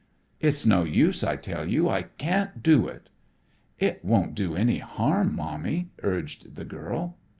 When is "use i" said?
0.83-1.35